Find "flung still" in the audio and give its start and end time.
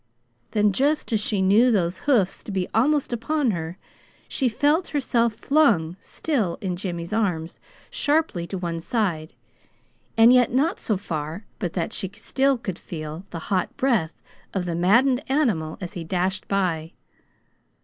5.35-6.57